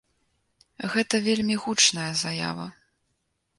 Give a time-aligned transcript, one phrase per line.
[0.93, 2.69] Гэта вельмі гучная заява.